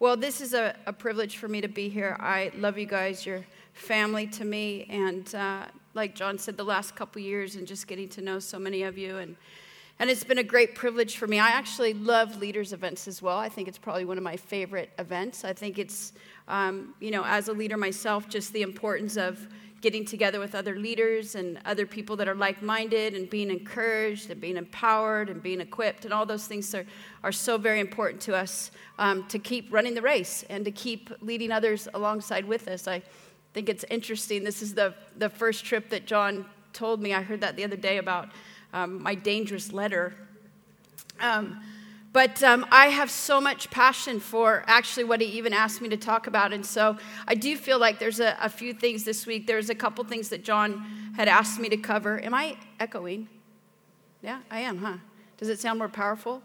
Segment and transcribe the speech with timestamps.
[0.00, 2.16] Well, this is a, a, privilege for me to be here.
[2.18, 3.26] I love you guys.
[3.26, 4.86] You're family to me.
[4.88, 8.58] And uh, like John said, the last couple years and just getting to know so
[8.58, 9.18] many of you.
[9.18, 9.36] And,
[9.98, 11.38] and it's been a great privilege for me.
[11.38, 13.36] I actually love leaders' events as well.
[13.36, 15.44] I think it's probably one of my favorite events.
[15.44, 16.14] I think it's,
[16.48, 19.48] um, you know, as a leader myself, just the importance of
[19.80, 24.30] getting together with other leaders and other people that are like minded and being encouraged
[24.30, 26.04] and being empowered and being equipped.
[26.04, 26.84] And all those things are,
[27.24, 31.10] are so very important to us um, to keep running the race and to keep
[31.22, 32.86] leading others alongside with us.
[32.86, 33.02] I
[33.54, 34.44] think it's interesting.
[34.44, 37.14] This is the, the first trip that John told me.
[37.14, 38.28] I heard that the other day about
[38.72, 40.14] um, my dangerous letter.
[41.20, 41.62] Um,
[42.12, 45.96] but um, I have so much passion for actually what he even asked me to
[45.96, 46.52] talk about.
[46.52, 46.96] And so
[47.28, 49.46] I do feel like there's a, a, few things this week.
[49.46, 52.20] There's a couple things that John had asked me to cover.
[52.22, 53.28] Am I echoing?
[54.22, 54.96] Yeah, I am, huh?
[55.38, 56.42] Does it sound more powerful?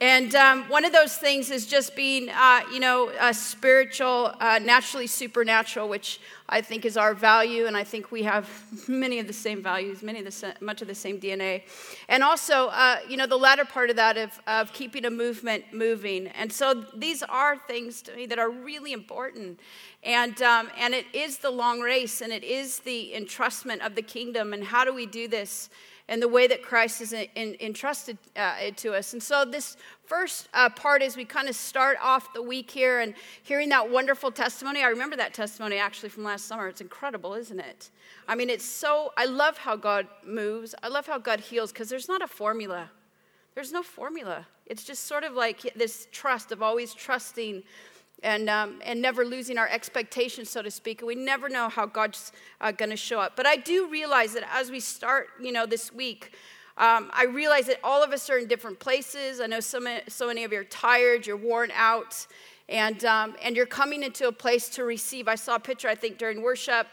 [0.00, 5.06] And um, one of those things is just being, uh, you know, spiritual, uh, naturally
[5.06, 8.48] supernatural, which I think is our value, and I think we have
[8.88, 11.62] many of the same values, many of the much of the same DNA,
[12.08, 15.64] and also, uh, you know, the latter part of that of, of keeping a movement
[15.72, 16.28] moving.
[16.28, 19.58] And so these are things to me that are really important,
[20.04, 24.02] and um, and it is the long race, and it is the entrustment of the
[24.02, 24.52] kingdom.
[24.52, 25.68] And how do we do this?
[26.08, 29.12] And the way that Christ has entrusted uh, it to us.
[29.12, 33.00] And so, this first uh, part is we kind of start off the week here
[33.00, 34.82] and hearing that wonderful testimony.
[34.82, 36.68] I remember that testimony actually from last summer.
[36.68, 37.90] It's incredible, isn't it?
[38.28, 41.88] I mean, it's so, I love how God moves, I love how God heals because
[41.88, 42.90] there's not a formula.
[43.54, 44.46] There's no formula.
[44.66, 47.62] It's just sort of like this trust of always trusting
[48.22, 51.02] and, um, and never losing our expectations, so to speak.
[51.02, 53.36] We never know how God's uh, going to show up.
[53.36, 56.32] But I do realize that as we start, you know, this week,
[56.78, 59.40] um, I realize that all of us are in different places.
[59.40, 62.26] I know so many, so many of you are tired, you're worn out,
[62.68, 65.28] and, um, and you're coming into a place to receive.
[65.28, 66.86] I saw a picture, I think, during worship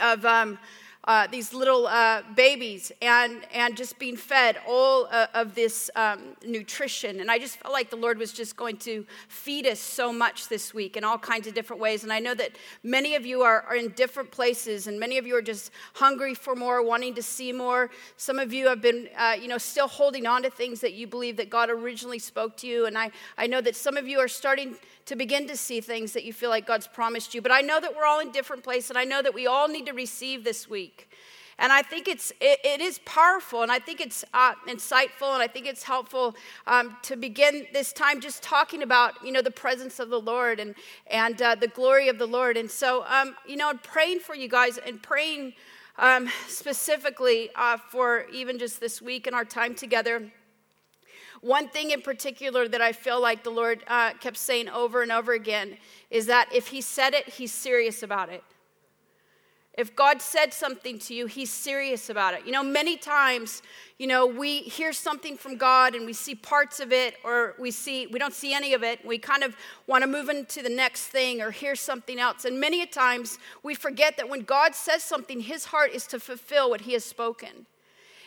[0.00, 0.58] of um,
[1.06, 6.20] uh, these little uh, babies and, and just being fed all uh, of this um,
[6.44, 7.20] nutrition.
[7.20, 10.48] And I just felt like the Lord was just going to feed us so much
[10.48, 12.02] this week in all kinds of different ways.
[12.02, 15.26] And I know that many of you are, are in different places, and many of
[15.26, 17.90] you are just hungry for more, wanting to see more.
[18.16, 21.06] Some of you have been, uh, you know, still holding on to things that you
[21.06, 22.86] believe that God originally spoke to you.
[22.86, 26.12] And I, I know that some of you are starting to begin to see things
[26.12, 27.40] that you feel like God's promised you.
[27.40, 29.68] But I know that we're all in different places, and I know that we all
[29.68, 30.95] need to receive this week.
[31.58, 35.42] And I think it's, it, it is powerful, and I think it's uh, insightful, and
[35.42, 36.36] I think it's helpful
[36.66, 40.60] um, to begin this time just talking about, you know, the presence of the Lord
[40.60, 40.74] and,
[41.06, 42.58] and uh, the glory of the Lord.
[42.58, 45.54] And so, um, you know, praying for you guys and praying
[45.96, 50.30] um, specifically uh, for even just this week and our time together.
[51.40, 55.12] One thing in particular that I feel like the Lord uh, kept saying over and
[55.12, 55.78] over again
[56.10, 58.42] is that if He said it, He's serious about it.
[59.76, 62.46] If God said something to you, He's serious about it.
[62.46, 63.62] You know, many times,
[63.98, 67.70] you know, we hear something from God and we see parts of it, or we
[67.70, 69.04] see we don't see any of it.
[69.04, 69.54] We kind of
[69.86, 72.46] want to move into the next thing or hear something else.
[72.46, 76.20] And many a times we forget that when God says something, His heart is to
[76.20, 77.66] fulfill what He has spoken.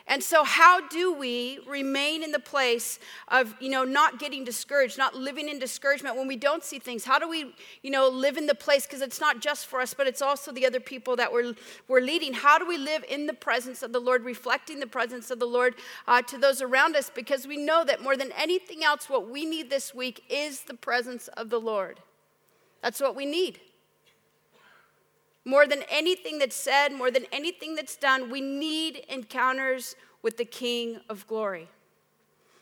[0.10, 2.98] And so, how do we remain in the place
[3.28, 7.06] of, you know, not getting discouraged, not living in discouragement when we don't see things?
[7.06, 7.54] How do we,
[7.84, 8.88] you know, live in the place?
[8.88, 11.54] Because it's not just for us, but it's also the other people that we're,
[11.88, 12.34] we're leading.
[12.34, 15.46] How do we live in the presence of the Lord, reflecting the presence of the
[15.46, 15.76] Lord
[16.08, 17.12] uh, to those around us?
[17.14, 20.74] Because we know that more than anything else, what we need this week is the
[20.74, 22.00] presence of the Lord.
[22.82, 23.60] That's what we need.
[25.46, 30.46] More than anything that's said, more than anything that's done, we need encounters with the
[30.46, 31.70] King of glory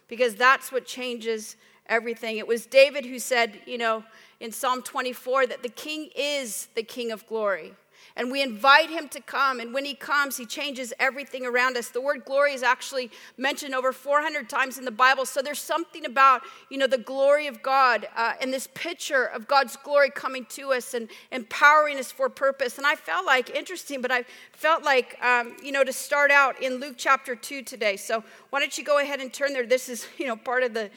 [0.07, 1.55] because that's what changes
[1.87, 2.37] everything.
[2.37, 4.03] It was David who said, you know,
[4.39, 7.73] in Psalm 24 that the King is the King of glory
[8.17, 9.59] and we invite him to come.
[9.59, 11.89] And when he comes, he changes everything around us.
[11.89, 15.23] The word glory is actually mentioned over 400 times in the Bible.
[15.25, 16.41] So there's something about,
[16.71, 20.73] you know, the glory of God uh, and this picture of God's glory coming to
[20.73, 22.79] us and empowering us for purpose.
[22.79, 26.59] And I felt like, interesting, but I felt like, um, you know, to start out
[26.59, 27.97] in Luke chapter 2 today.
[27.97, 29.67] So why don't you go ahead and turn there?
[29.67, 30.89] This is, you know, part of the,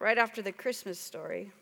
[0.00, 1.52] right after the Christmas story.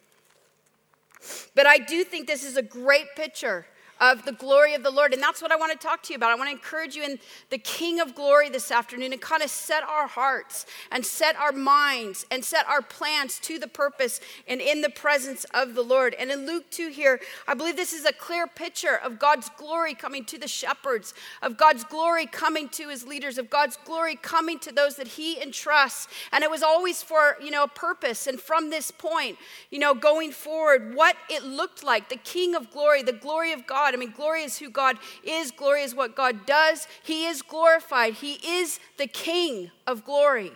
[1.55, 3.67] But I do think this is a great picture
[4.01, 5.13] of the glory of the Lord.
[5.13, 6.31] And that's what I want to talk to you about.
[6.31, 7.19] I want to encourage you in
[7.51, 11.53] the King of glory this afternoon and kind of set our hearts and set our
[11.53, 16.15] minds and set our plans to the purpose and in the presence of the Lord.
[16.15, 19.95] And in Luke 2 here, I believe this is a clear picture of God's glory
[19.95, 24.59] coming to the shepherds, of God's glory coming to his leaders, of God's glory coming
[24.61, 26.09] to those that he entrusts.
[26.33, 28.27] And it was always for, you know, a purpose.
[28.27, 29.39] And from this point,
[29.71, 33.67] you know, going forward, what it looked like, the King of glory, the glory of
[33.67, 33.88] God.
[33.95, 36.87] I mean, glory is who God is, glory is what God does.
[37.03, 40.53] He is glorified, He is the King of glory.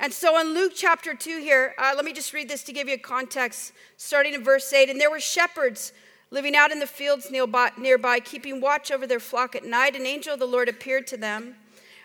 [0.00, 2.86] And so in Luke chapter 2 here, uh, let me just read this to give
[2.86, 4.88] you a context, starting in verse 8.
[4.88, 5.92] And there were shepherds
[6.30, 9.96] living out in the fields nearby, nearby, keeping watch over their flock at night.
[9.96, 11.56] An angel of the Lord appeared to them.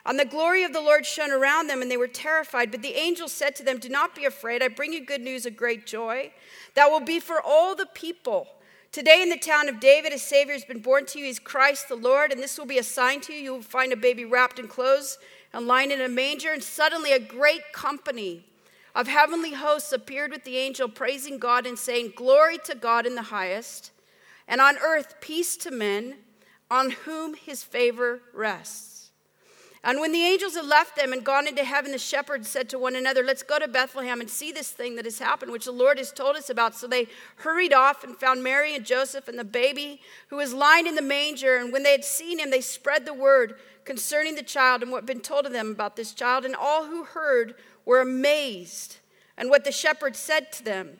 [0.06, 2.72] And the glory of the Lord shone around them, and they were terrified.
[2.72, 4.62] But the angel said to them, Do not be afraid.
[4.62, 6.31] I bring you good news of great joy
[6.74, 8.48] that will be for all the people.
[8.94, 11.25] Today in the town of David, a Savior has been born to you.
[11.25, 13.40] He's Christ the Lord, and this will be a sign to you.
[13.40, 15.18] You will find a baby wrapped in clothes
[15.51, 16.54] and lying in a manger.
[16.54, 18.45] And suddenly a great company
[18.94, 23.16] of heavenly hosts appeared with the angel, praising God and saying, Glory to God in
[23.16, 23.90] the highest,
[24.48, 26.18] and on earth peace to men
[26.69, 28.93] on whom his favor rests.
[29.86, 32.80] And when the angels had left them and gone into heaven, the shepherds said to
[32.80, 35.74] one another, Let's go to Bethlehem and see this thing that has happened, which the
[35.74, 36.74] Lord has told us about.
[36.74, 37.08] So they
[37.38, 41.02] hurried off and found Mary and Joseph and the baby who was lying in the
[41.02, 41.58] manger.
[41.58, 45.00] And when they had seen him, they spread the word concerning the child and what
[45.00, 46.46] had been told of them about this child.
[46.46, 49.00] And all who heard were amazed
[49.38, 50.92] and what the shepherds said to them.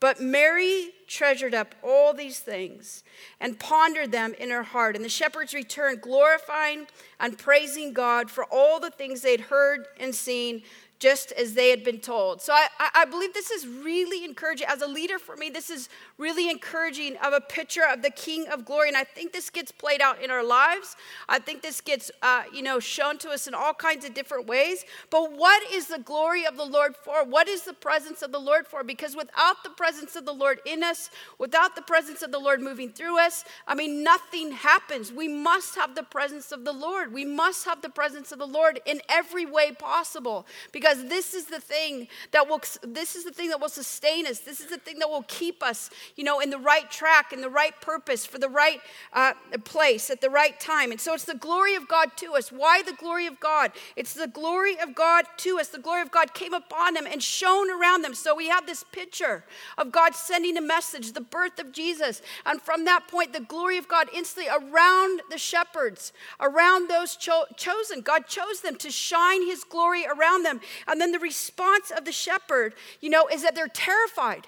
[0.00, 3.04] But Mary treasured up all these things
[3.40, 4.96] and pondered them in her heart.
[4.96, 6.86] And the shepherds returned, glorifying
[7.20, 10.62] and praising God for all the things they'd heard and seen
[10.98, 12.40] just as they had been told.
[12.40, 14.66] So I, I believe this is really encouraging.
[14.68, 15.88] As a leader for me, this is
[16.18, 18.88] really encouraging of a picture of the King of Glory.
[18.88, 20.96] And I think this gets played out in our lives.
[21.28, 24.46] I think this gets, uh, you know, shown to us in all kinds of different
[24.46, 24.84] ways.
[25.10, 27.24] But what is the glory of the Lord for?
[27.24, 28.84] What is the presence of the Lord for?
[28.84, 32.60] Because without the presence of the Lord in us, without the presence of the Lord
[32.60, 35.12] moving through us, I mean, nothing happens.
[35.12, 37.12] We must have the presence of the Lord.
[37.12, 41.32] We must have the presence of the Lord in every way possible because because this
[41.32, 44.40] is the thing that will this is the thing that will sustain us.
[44.40, 47.40] This is the thing that will keep us you know in the right track in
[47.40, 48.80] the right purpose for the right
[49.14, 49.32] uh,
[49.64, 50.90] place at the right time.
[50.90, 52.52] And so it's the glory of god to us.
[52.52, 53.72] Why the glory of god?
[53.96, 55.68] It's the glory of god to us.
[55.68, 58.12] The glory of god came upon them and shone around them.
[58.12, 59.44] So we have this picture
[59.78, 62.20] of god sending a message the birth of jesus.
[62.44, 67.46] And from that point the glory of god instantly around the shepherds around those cho-
[67.56, 68.02] chosen.
[68.02, 72.12] God chose them to shine his glory around them and then the response of the
[72.12, 74.46] shepherd, you know, is that they're terrified.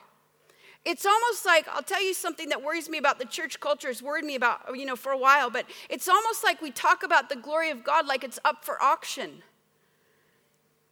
[0.85, 4.01] It's almost like, I'll tell you something that worries me about the church culture, has
[4.01, 7.29] worried me about, you know, for a while, but it's almost like we talk about
[7.29, 9.43] the glory of God like it's up for auction.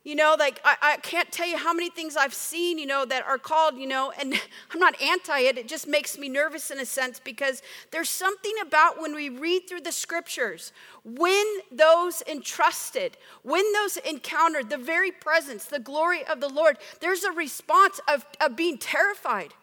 [0.05, 3.07] You know, like I, I, can't tell you how many things I've seen, you know,
[3.07, 4.35] that are called, you know, and
[4.71, 5.57] I'm not anti it.
[5.57, 9.67] It just makes me nervous in a sense because there's something about when we read
[9.67, 10.73] through the scriptures,
[11.05, 17.25] when those entrusted, when those encountered the very presence, the glory of the Lord, there's
[17.25, 19.55] a response of, of being terrified.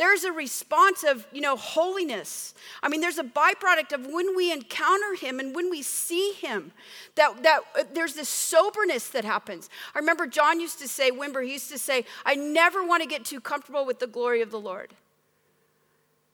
[0.00, 2.54] There's a response of, you know, holiness.
[2.82, 6.72] I mean, there's a byproduct of when we encounter him and when we see him,
[7.16, 9.68] that, that uh, there's this soberness that happens.
[9.94, 13.08] I remember John used to say, Wimber, he used to say, I never want to
[13.10, 14.94] get too comfortable with the glory of the Lord.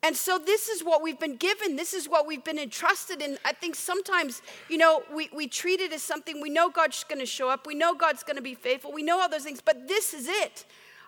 [0.01, 1.75] And so this is what we've been given.
[1.75, 3.37] This is what we've been entrusted in.
[3.45, 7.19] I think sometimes, you know, we, we treat it as something we know God's going
[7.19, 7.67] to show up.
[7.67, 8.93] We know God's going to be faithful.
[8.93, 10.65] We know all those things, but this is it.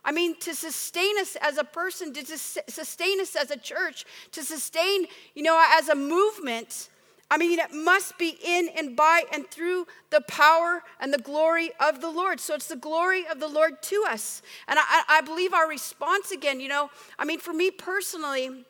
[0.08, 4.42] I mean, to sustain us as a person, to sustain us as a church, to
[4.42, 5.04] sustain,
[5.34, 6.88] you know, as a movement,
[7.30, 11.72] I mean, it must be in and by and through the power and the glory
[11.78, 12.40] of the Lord.
[12.40, 14.40] So it's the glory of the Lord to us.
[14.66, 18.64] And I, I believe our response again, you know, I mean, for me personally,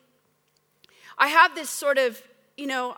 [1.17, 2.21] I have this sort of,
[2.57, 2.97] you know,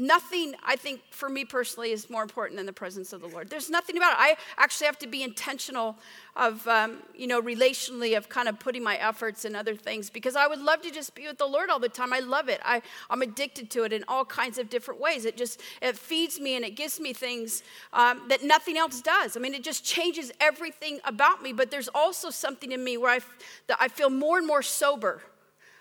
[0.00, 3.50] Nothing, I think, for me personally, is more important than the presence of the Lord.
[3.50, 4.16] There's nothing about it.
[4.18, 5.98] I actually have to be intentional
[6.34, 10.36] of, um, you know, relationally, of kind of putting my efforts in other things because
[10.36, 12.14] I would love to just be with the Lord all the time.
[12.14, 12.62] I love it.
[12.64, 12.80] I,
[13.10, 15.26] I'm addicted to it in all kinds of different ways.
[15.26, 19.36] It just, it feeds me and it gives me things um, that nothing else does.
[19.36, 21.52] I mean, it just changes everything about me.
[21.52, 23.20] But there's also something in me where I,
[23.66, 25.20] that I feel more and more sober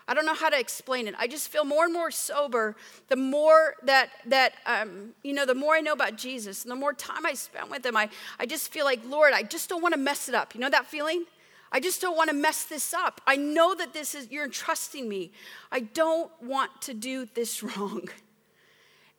[0.10, 1.14] I don't know how to explain it.
[1.20, 2.76] I just feel more and more sober
[3.10, 6.76] the more that, that um, you know, the more I know about Jesus and the
[6.76, 7.96] more time I spend with him.
[7.96, 10.56] I, I just feel like, Lord, I just don't want to mess it up.
[10.56, 11.26] You know that feeling?
[11.72, 13.22] I just don't want to mess this up.
[13.28, 15.32] I know that this is, you're entrusting me.
[15.72, 18.10] I don't want to do this wrong.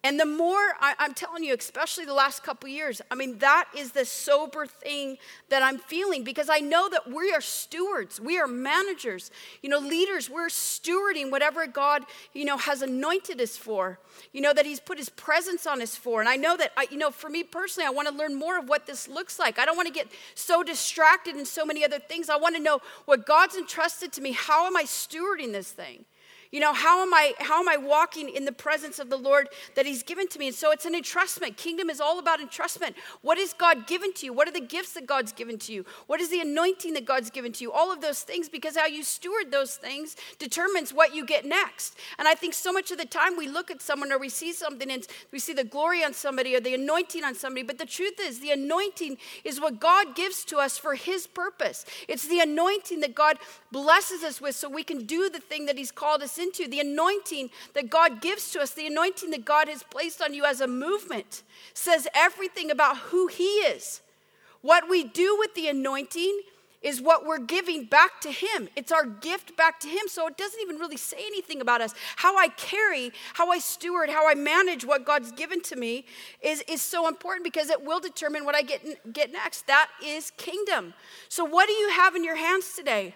[0.02, 3.68] And the more I, am telling you, especially the last couple years, I mean, that
[3.76, 5.18] is the sober thing
[5.50, 9.30] that I'm feeling because I know that we are stewards, we are managers,
[9.62, 10.30] you know, leaders.
[10.30, 14.00] We're stewarding whatever God, you know, has anointed us for,
[14.32, 16.20] you know, that He's put His presence on us for.
[16.20, 18.58] And I know that, I, you know, for me personally, I want to learn more
[18.58, 19.58] of what this looks like.
[19.58, 22.30] I don't want to get so distracted in so many other things.
[22.30, 24.32] I want to know what God's entrusted to me.
[24.32, 26.06] How am I stewarding this thing?
[26.52, 29.48] You know, how am I how am I walking in the presence of the Lord
[29.76, 30.48] that he's given to me?
[30.48, 31.56] And so it's an entrustment.
[31.56, 32.94] Kingdom is all about entrustment.
[33.22, 34.32] What is God given to you?
[34.32, 35.84] What are the gifts that God's given to you?
[36.08, 37.70] What is the anointing that God's given to you?
[37.70, 41.96] All of those things because how you steward those things determines what you get next.
[42.18, 44.52] And I think so much of the time we look at someone or we see
[44.52, 47.86] something and we see the glory on somebody or the anointing on somebody, but the
[47.86, 51.84] truth is the anointing is what God gives to us for his purpose.
[52.08, 53.38] It's the anointing that God
[53.70, 56.80] blesses us with so we can do the thing that he's called us into, the
[56.80, 60.60] anointing that God gives to us, the anointing that God has placed on you as
[60.60, 61.42] a movement,
[61.74, 64.00] says everything about who He is.
[64.62, 66.42] What we do with the anointing
[66.82, 68.68] is what we're giving back to Him.
[68.74, 70.02] It's our gift back to Him.
[70.06, 71.94] So it doesn't even really say anything about us.
[72.16, 76.06] How I carry, how I steward, how I manage what God's given to me
[76.40, 79.66] is, is so important because it will determine what I get, get next.
[79.66, 80.94] That is kingdom.
[81.28, 83.14] So, what do you have in your hands today?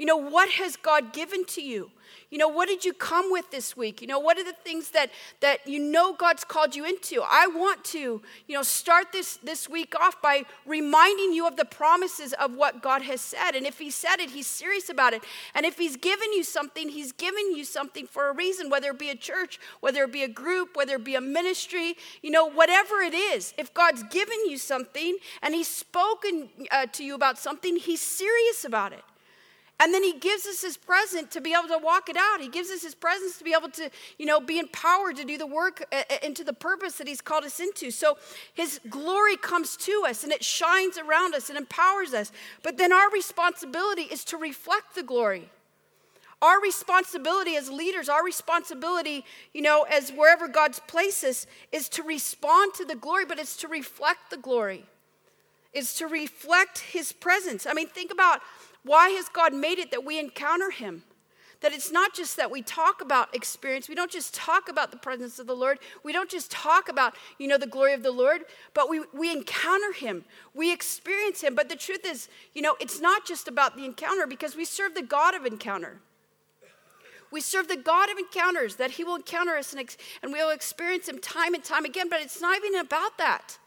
[0.00, 1.90] You know, what has God given to you?
[2.30, 4.00] You know, what did you come with this week?
[4.00, 7.22] You know, what are the things that that you know God's called you into?
[7.22, 11.66] I want to, you know, start this this week off by reminding you of the
[11.66, 13.54] promises of what God has said.
[13.54, 15.22] And if he said it, he's serious about it.
[15.54, 18.98] And if he's given you something, he's given you something for a reason, whether it
[18.98, 22.46] be a church, whether it be a group, whether it be a ministry, you know,
[22.46, 23.52] whatever it is.
[23.58, 28.64] If God's given you something and he's spoken uh, to you about something, he's serious
[28.64, 29.04] about it.
[29.82, 32.42] And then he gives us his present to be able to walk it out.
[32.42, 35.38] He gives us his presence to be able to, you know, be empowered to do
[35.38, 37.90] the work uh, uh, into the purpose that he's called us into.
[37.90, 38.18] So
[38.52, 42.30] his glory comes to us and it shines around us and empowers us.
[42.62, 45.48] But then our responsibility is to reflect the glory.
[46.42, 52.02] Our responsibility as leaders, our responsibility, you know, as wherever God's placed us, is to
[52.02, 54.84] respond to the glory, but it's to reflect the glory.
[55.72, 57.66] It's to reflect his presence.
[57.66, 58.40] I mean, think about
[58.84, 61.04] why has God made it that we encounter Him?
[61.60, 63.86] That it's not just that we talk about experience.
[63.86, 65.78] We don't just talk about the presence of the Lord.
[66.02, 69.30] We don't just talk about, you know, the glory of the Lord, but we, we
[69.30, 70.24] encounter Him.
[70.54, 71.54] We experience Him.
[71.54, 74.94] But the truth is, you know, it's not just about the encounter because we serve
[74.94, 76.00] the God of encounter.
[77.30, 80.50] We serve the God of encounters, that He will encounter us and, and we will
[80.50, 82.08] experience Him time and time again.
[82.08, 83.58] But it's not even about that.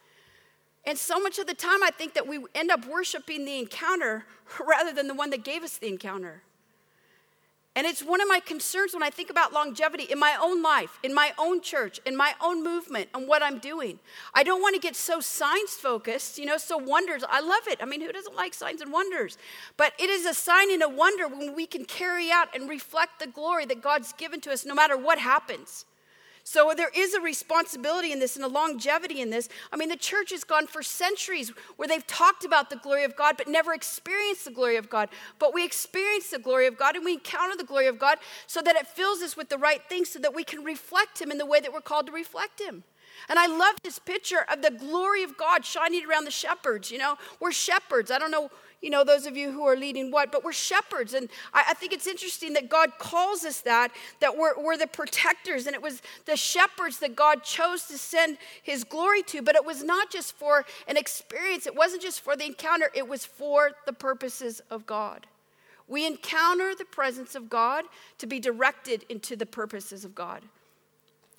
[0.85, 4.25] And so much of the time, I think that we end up worshiping the encounter
[4.65, 6.43] rather than the one that gave us the encounter.
[7.75, 10.99] And it's one of my concerns when I think about longevity in my own life,
[11.01, 13.97] in my own church, in my own movement, and what I'm doing.
[14.35, 17.23] I don't want to get so signs focused, you know, so wonders.
[17.27, 17.79] I love it.
[17.81, 19.39] I mean, who doesn't like signs and wonders?
[19.75, 23.19] But it is a sign and a wonder when we can carry out and reflect
[23.19, 25.85] the glory that God's given to us no matter what happens.
[26.45, 29.47] So there is a responsibility in this and a longevity in this.
[29.71, 33.15] I mean, the church has gone for centuries where they've talked about the glory of
[33.15, 35.07] God but never experienced the glory of God.
[35.39, 38.61] But we experience the glory of God and we encounter the glory of God so
[38.61, 41.37] that it fills us with the right things so that we can reflect Him in
[41.37, 42.83] the way that we're called to reflect Him.
[43.29, 46.91] And I love this picture of the glory of God shining around the shepherds.
[46.91, 48.11] You know, we're shepherds.
[48.11, 48.49] I don't know
[48.83, 51.13] you know, those of you who are leading what, but we're shepherds.
[51.13, 54.87] And I, I think it's interesting that God calls us that, that we're, we're the
[54.87, 55.65] protectors.
[55.65, 59.41] And it was the shepherds that God chose to send his glory to.
[59.41, 63.07] But it was not just for an experience, it wasn't just for the encounter, it
[63.07, 65.25] was for the purposes of God.
[65.87, 67.85] We encounter the presence of God
[68.17, 70.41] to be directed into the purposes of God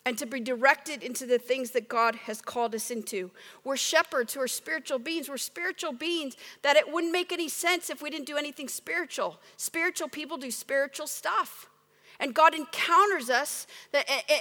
[0.07, 3.31] and to be directed into the things that God has called us into.
[3.65, 5.29] We're shepherds who are spiritual beings.
[5.29, 9.41] We're spiritual beings that it wouldn't make any sense if we didn't do anything spiritual.
[9.57, 11.71] Spiritual people do spiritual stuff.
[12.21, 13.67] And God encounters us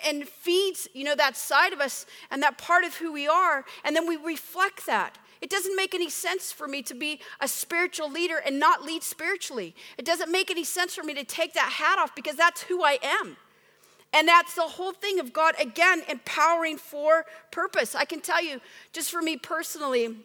[0.06, 3.66] and feeds, you know, that side of us and that part of who we are,
[3.84, 5.18] and then we reflect that.
[5.42, 9.02] It doesn't make any sense for me to be a spiritual leader and not lead
[9.02, 9.76] spiritually.
[9.98, 12.84] It doesn't make any sense for me to take that hat off because that's who
[12.84, 13.38] I am.
[14.14, 17.96] And that's the whole thing of God, again, empowering for purpose.
[17.96, 20.16] I can tell you, just for me personally,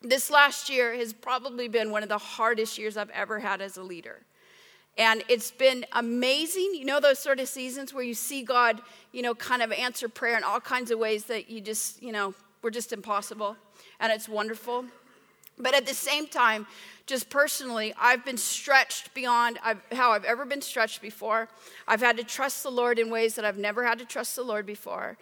[0.00, 3.76] this last year has probably been one of the hardest years I've ever had as
[3.76, 4.20] a leader.
[4.96, 6.72] And it's been amazing.
[6.74, 8.80] You know, those sort of seasons where you see God,
[9.12, 12.12] you know, kind of answer prayer in all kinds of ways that you just, you
[12.12, 13.56] know, were just impossible.
[14.00, 14.84] And it's wonderful.
[15.58, 16.66] But at the same time,
[17.06, 19.58] just personally, I've been stretched beyond
[19.92, 21.48] how I've ever been stretched before.
[21.86, 24.42] I've had to trust the Lord in ways that I've never had to trust the
[24.42, 25.16] Lord before.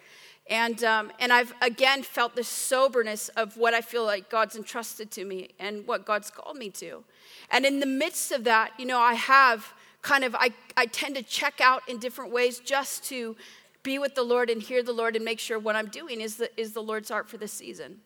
[0.49, 5.11] And, um, and I've again felt the soberness of what I feel like God's entrusted
[5.11, 7.03] to me and what God's called me to.
[7.51, 11.15] And in the midst of that, you know, I have kind of, I, I tend
[11.15, 13.35] to check out in different ways just to
[13.83, 16.37] be with the Lord and hear the Lord and make sure what I'm doing is
[16.37, 18.01] the, is the Lord's heart for the season.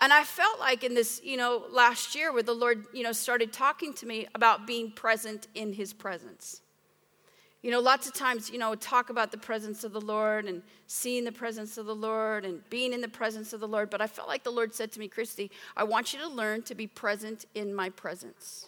[0.00, 3.12] And I felt like in this, you know, last year where the Lord, you know,
[3.12, 6.60] started talking to me about being present in his presence.
[7.62, 10.62] You know, lots of times, you know, talk about the presence of the Lord and
[10.86, 13.88] seeing the presence of the Lord and being in the presence of the Lord.
[13.88, 16.60] But I felt like the Lord said to me, Christy, I want you to learn
[16.64, 18.66] to be present in my presence.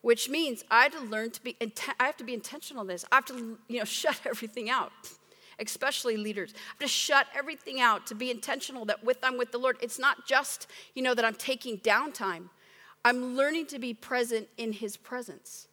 [0.00, 3.04] Which means I have to learn to be, I have to be intentional in this.
[3.12, 4.92] I have to, you know, shut everything out,
[5.62, 6.52] especially leaders.
[6.54, 9.76] I have to shut everything out to be intentional that with I'm with the Lord.
[9.80, 12.48] It's not just, you know, that I'm taking downtime.
[13.04, 15.68] I'm learning to be present in his presence.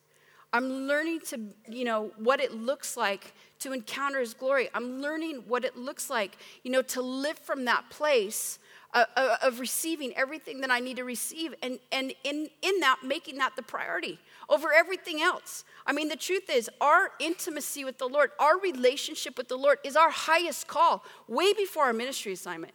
[0.51, 4.69] I'm learning to, you know, what it looks like to encounter His glory.
[4.73, 8.57] I'm learning what it looks like, you know, to live from that place
[8.93, 13.55] of, receiving everything that I need to receive and, and in, in that, making that
[13.55, 14.19] the priority
[14.49, 15.63] over everything else.
[15.85, 19.77] I mean, the truth is, our intimacy with the Lord, our relationship with the Lord
[19.83, 22.73] is our highest call, way before our ministry assignment.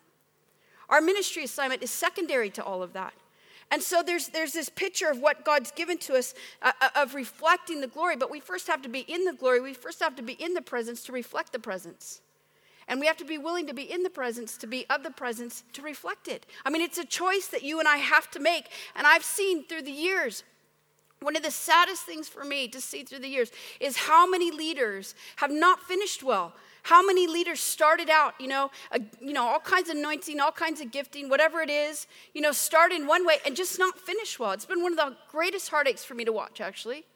[0.88, 3.14] Our ministry assignment is secondary to all of that.
[3.70, 7.14] And so there's, there's this picture of what God's given to us uh, uh, of
[7.14, 9.60] reflecting the glory, but we first have to be in the glory.
[9.60, 12.20] We first have to be in the presence to reflect the presence.
[12.88, 15.10] And we have to be willing to be in the presence, to be of the
[15.10, 16.46] presence, to reflect it.
[16.64, 18.66] I mean, it's a choice that you and I have to make.
[18.94, 20.44] And I've seen through the years,
[21.20, 23.50] one of the saddest things for me to see through the years
[23.80, 26.52] is how many leaders have not finished well
[26.84, 30.52] how many leaders started out, you know, a, you know, all kinds of anointing, all
[30.52, 33.98] kinds of gifting, whatever it is, you know, start in one way and just not
[33.98, 34.52] finish well.
[34.52, 37.06] It's been one of the greatest heartaches for me to watch, actually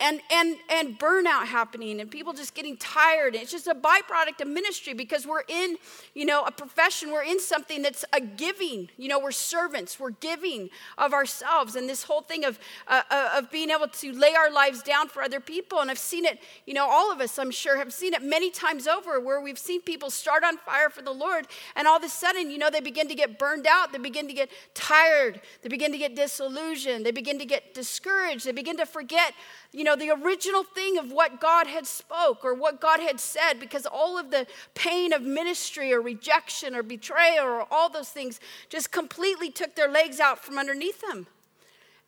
[0.00, 3.34] and and and burnout happening and people just getting tired.
[3.34, 5.76] It's just a byproduct of ministry because we're in
[6.14, 7.12] you know a profession.
[7.12, 8.88] We're in something that's a giving.
[8.96, 10.00] You know we're servants.
[10.00, 11.76] We're giving of ourselves.
[11.76, 12.58] And this whole thing of
[12.88, 15.80] uh, uh, of being able to lay our lives down for other people.
[15.80, 18.50] And i've seen it you know all of us i'm sure have seen it many
[18.50, 21.46] times over where we've seen people start on fire for the lord.
[21.76, 23.92] And all of a sudden you know they begin to get burned out.
[23.92, 25.40] They begin to get tired.
[25.62, 27.06] They begin to get disillusioned.
[27.06, 28.46] They begin to get discouraged.
[28.46, 29.32] They begin to forget
[29.72, 33.54] you know, the original thing of what God had spoke or what God had said
[33.58, 38.40] because all of the pain of ministry or rejection or betrayal or all those things
[38.68, 41.26] just completely took their legs out from underneath them.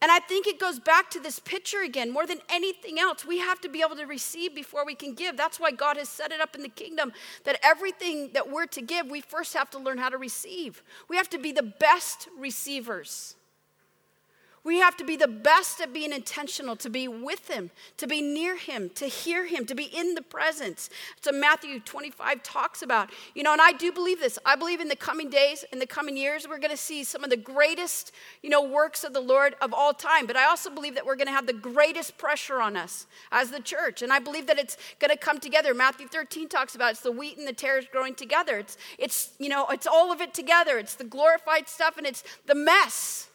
[0.02, 2.10] And I think it goes back to this picture again.
[2.10, 5.34] More than anything else, we have to be able to receive before we can give.
[5.34, 7.12] That's why God has set it up in the kingdom
[7.44, 10.82] that everything that we're to give, we first have to learn how to receive.
[11.08, 13.36] We have to be the best receivers.
[14.64, 18.22] We have to be the best at being intentional, to be with Him, to be
[18.22, 20.88] near Him, to hear Him, to be in the presence.
[21.20, 24.38] So Matthew 25 talks about, you know, and I do believe this.
[24.46, 27.22] I believe in the coming days, in the coming years, we're going to see some
[27.22, 30.26] of the greatest, you know, works of the Lord of all time.
[30.26, 33.50] But I also believe that we're going to have the greatest pressure on us as
[33.50, 34.00] the church.
[34.00, 35.74] And I believe that it's going to come together.
[35.74, 38.56] Matthew 13 talks about it's the wheat and the tares growing together.
[38.56, 40.78] It's, it's, you know, it's all of it together.
[40.78, 43.28] It's the glorified stuff and it's the mess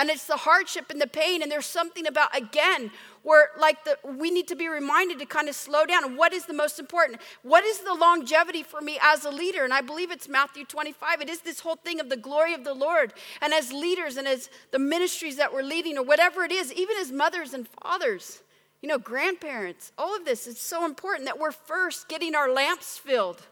[0.00, 2.90] and it's the hardship and the pain and there's something about again
[3.22, 6.16] where like the we need to be reminded to kind of slow down.
[6.16, 7.20] What is the most important?
[7.42, 9.62] What is the longevity for me as a leader?
[9.62, 12.64] And i believe it's matthew 25 it is this whole thing of the glory of
[12.64, 13.12] the lord.
[13.42, 16.96] And as leaders and as the ministries that we're leading or whatever it is even
[16.96, 18.42] as mothers and fathers
[18.80, 22.96] you know grandparents all of this is so important that we're first getting our lamps
[22.96, 23.46] filled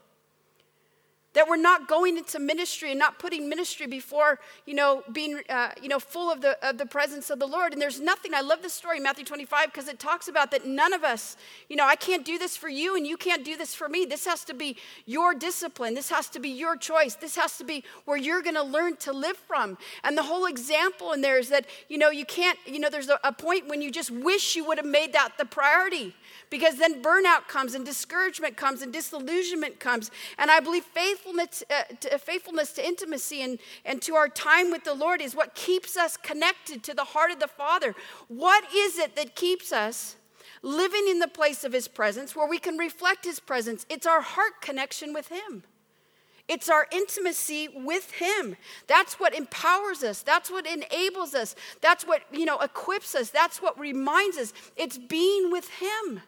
[1.34, 5.70] that we're not going into ministry and not putting ministry before you know being uh,
[5.82, 7.72] you know full of the of the presence of the lord.
[7.72, 10.92] And there's nothing i love this story matthew 25 because it talks about that none
[10.92, 11.36] of us
[11.68, 14.04] you know i can't do this for you and you can't do this for me.
[14.04, 15.94] This has to be your discipline.
[15.94, 17.14] This has to be your choice.
[17.14, 19.78] This has to be where you're going to learn to live from.
[20.04, 23.08] And the whole example in there is that you know you can't you know there's
[23.08, 26.14] a, a point when you just wish you would have made that the priority
[26.50, 31.82] because then burnout comes and discouragement comes and disillusionment comes and i believe faithfulness, uh,
[32.00, 35.96] to, faithfulness to intimacy and, and to our time with the Lord is what keeps
[35.96, 37.94] us connected to the heart of the Father.
[38.28, 40.16] What is it that keeps us
[40.62, 43.87] living in the place of His presence where we can reflect His presence?
[43.88, 45.64] It's our heart connection with Him.
[46.48, 48.56] It's our intimacy with him.
[48.87, 50.22] That's what empowers us.
[50.22, 51.54] That's what enables us.
[51.82, 53.28] That's what, you know, equips us.
[53.28, 54.54] That's what reminds us.
[54.74, 56.22] It's being with him.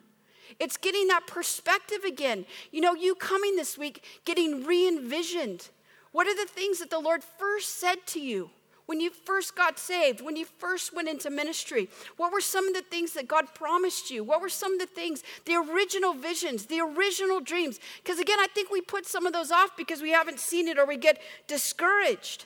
[0.61, 2.45] It's getting that perspective again.
[2.71, 5.71] You know, you coming this week, getting re envisioned.
[6.13, 8.51] What are the things that the Lord first said to you
[8.85, 11.89] when you first got saved, when you first went into ministry?
[12.19, 14.23] What were some of the things that God promised you?
[14.23, 17.81] What were some of the things, the original visions, the original dreams?
[18.03, 20.79] Because again, I think we put some of those off because we haven't seen it
[20.79, 22.45] or we get discouraged.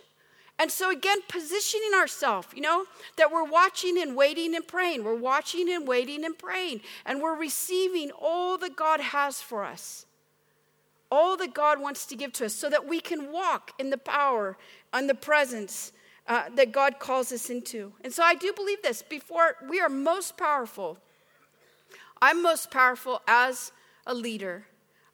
[0.58, 2.84] And so, again, positioning ourselves, you know,
[3.16, 5.02] that we're watching and waiting and praying.
[5.02, 6.80] We're watching and waiting and praying.
[7.04, 10.06] And we're receiving all that God has for us,
[11.10, 13.98] all that God wants to give to us, so that we can walk in the
[13.98, 14.56] power
[14.92, 15.92] and the presence
[16.28, 17.92] uh, that God calls us into.
[18.02, 20.98] And so I do believe this before we are most powerful.
[22.22, 23.72] I'm most powerful as
[24.06, 24.66] a leader,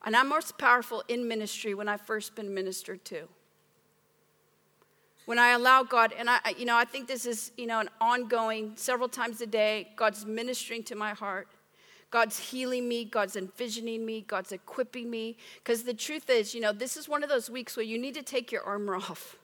[0.05, 3.27] and I'm most powerful in ministry when I've first been ministered to.
[5.31, 7.89] When I allow God, and I, you know, I think this is, you know, an
[8.01, 11.47] ongoing, several times a day, God's ministering to my heart.
[12.11, 15.37] God's healing me, God's envisioning me, God's equipping me.
[15.63, 18.15] Because the truth is, you know, this is one of those weeks where you need
[18.15, 19.37] to take your armor off.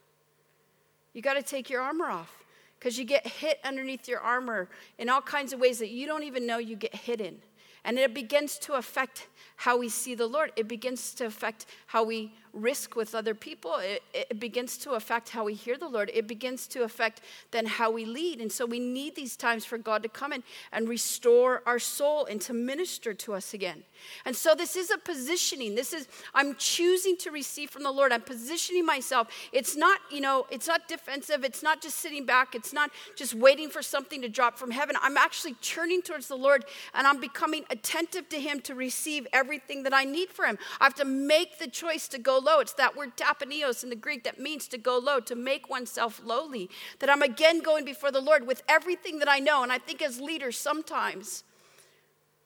[1.12, 2.42] You got to take your armor off
[2.80, 4.68] because you get hit underneath your armor
[4.98, 7.38] in all kinds of ways that you don't even know you get hit in.
[7.84, 10.50] And it begins to affect how we see the Lord.
[10.56, 13.74] It begins to affect how we risk with other people.
[13.76, 16.10] It, it, begins to affect how we hear the Lord.
[16.12, 18.40] It begins to affect then how we lead.
[18.40, 20.42] And so we need these times for God to come in
[20.72, 23.84] and restore our soul and to minister to us again.
[24.24, 25.74] And so this is a positioning.
[25.74, 28.12] This is, I'm choosing to receive from the Lord.
[28.12, 29.28] I'm positioning myself.
[29.52, 31.44] It's not, you know, it's not defensive.
[31.44, 32.54] It's not just sitting back.
[32.54, 34.96] It's not just waiting for something to drop from heaven.
[35.00, 39.82] I'm actually turning towards the Lord and I'm becoming attentive to Him to receive everything
[39.84, 40.58] that I need for Him.
[40.80, 42.60] I have to make the choice to go low.
[42.60, 46.20] It's that word tapanios in the Greek that means to go low, to make oneself
[46.24, 46.70] lowly.
[46.98, 49.62] That I'm again going before the Lord with everything that I know.
[49.62, 51.44] And I think as leaders, sometimes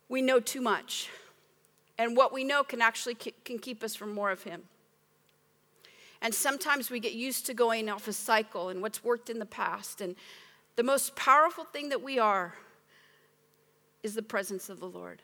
[0.09, 1.09] we know too much.
[2.01, 4.63] And what we know can actually can keep us from more of Him.
[6.23, 9.45] And sometimes we get used to going off a cycle and what's worked in the
[9.45, 10.01] past.
[10.01, 10.17] And
[10.77, 12.55] the most powerful thing that we are
[14.03, 15.21] is the presence of the Lord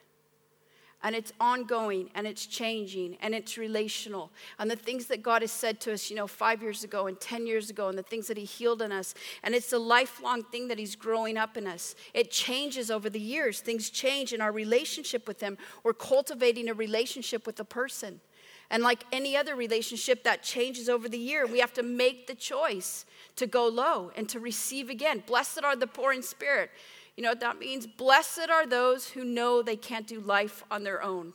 [1.02, 4.30] and it's ongoing and it's changing and it's relational.
[4.58, 7.20] And the things that God has said to us, you know, five years ago and
[7.20, 10.42] 10 years ago, and the things that He healed in us, and it's a lifelong
[10.44, 11.94] thing that He's growing up in us.
[12.14, 15.58] It changes over the years, things change in our relationship with Him.
[15.84, 18.20] We're cultivating a relationship with a person.
[18.70, 22.34] And like any other relationship that changes over the year, we have to make the
[22.34, 23.06] choice
[23.36, 25.22] to go low and to receive again.
[25.24, 26.70] Blessed are the poor in spirit
[27.16, 27.86] you know what that means?
[27.86, 31.32] Blessed are those who know they can't do life on their own.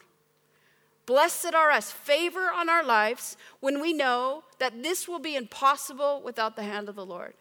[1.07, 6.21] Blessed are us, favor on our lives when we know that this will be impossible
[6.23, 7.33] without the hand of the Lord.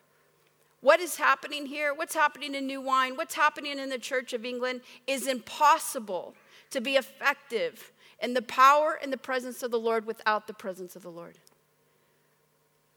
[0.81, 4.46] What is happening here, what's happening in New Wine, what's happening in the Church of
[4.46, 6.35] England is impossible
[6.70, 10.96] to be effective in the power and the presence of the Lord without the presence
[10.96, 11.37] of the Lord.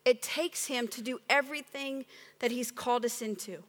[0.06, 2.06] It takes Him to do everything
[2.39, 3.63] that He's called us into.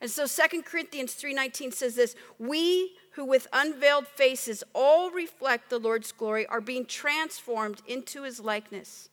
[0.00, 5.78] And so Second Corinthians 3:19 says this, "We who with unveiled faces all reflect the
[5.78, 9.10] Lord's glory are being transformed into his likeness."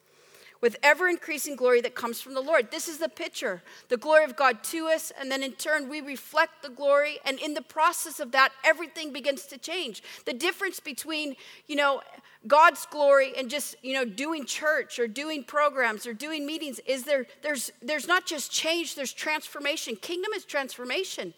[0.62, 2.72] With ever increasing glory that comes from the Lord.
[2.72, 6.02] This is the picture the glory of God to us, and then in turn we
[6.02, 10.04] reflect the glory, and in the process of that, everything begins to change.
[10.26, 11.36] The difference between,
[11.68, 12.02] you know,
[12.48, 17.04] God's glory and just, you know, doing church or doing programs or doing meetings is
[17.04, 19.96] there there's there's not just change, there's transformation.
[19.96, 21.34] Kingdom is transformation.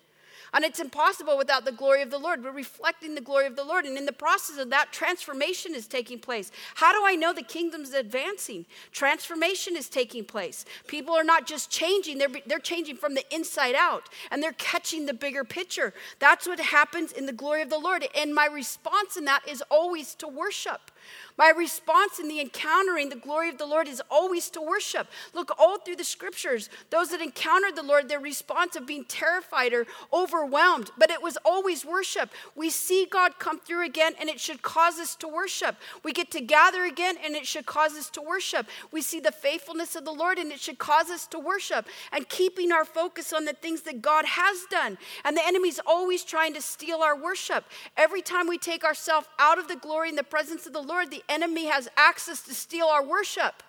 [0.54, 2.44] And it's impossible without the glory of the Lord.
[2.44, 3.86] We're reflecting the glory of the Lord.
[3.86, 6.52] And in the process of that, transformation is taking place.
[6.76, 8.66] How do I know the kingdom's advancing?
[8.92, 10.66] Transformation is taking place.
[10.88, 15.06] People are not just changing, they're, they're changing from the inside out, and they're catching
[15.06, 15.94] the bigger picture.
[16.20, 18.06] That's what happens in the glory of the Lord.
[18.18, 20.92] And my response in that is always to worship.
[21.38, 25.08] My response in the encountering the glory of the Lord is always to worship.
[25.34, 26.69] Look all through the scriptures.
[26.89, 31.38] Those that encountered the Lord, their response of being terrified or overwhelmed, but it was
[31.45, 32.30] always worship.
[32.56, 35.78] We see God come through again, and it should cause us to worship.
[36.04, 38.67] We get to gather again, and it should cause us to worship.
[38.91, 41.88] We see the faithfulness of the Lord, and it should cause us to worship.
[42.12, 44.98] And keeping our focus on the things that God has done.
[45.24, 47.63] And the enemy's always trying to steal our worship.
[47.95, 50.99] Every time we take ourselves out of the glory and the presence of the Lord,
[51.06, 53.64] the enemy has access to steal our worship.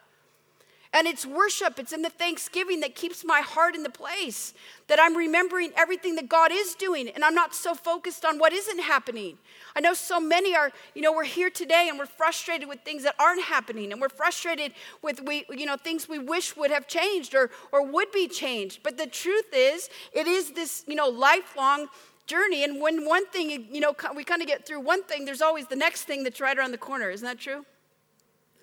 [0.93, 4.55] And it's worship, it's in the thanksgiving that keeps my heart in the place,
[4.89, 8.53] that I'm remembering everything that God is doing, and I'm not so focused on what
[8.53, 9.39] isn't happening.
[9.77, 13.05] I know so many are, you know, we're here today and we're frustrated with things
[13.05, 16.89] that aren't happening, and we're frustrated with we, you know, things we wish would have
[16.89, 18.83] changed or or would be changed.
[18.83, 21.87] But the truth is, it is this, you know, lifelong
[22.27, 22.65] journey.
[22.65, 25.67] And when one thing, you know, we kind of get through one thing, there's always
[25.67, 27.11] the next thing that's right around the corner.
[27.11, 27.65] Isn't that true?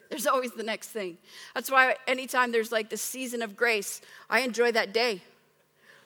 [0.09, 1.17] There's always the next thing.
[1.53, 5.21] That's why anytime there's like the season of grace, I enjoy that day.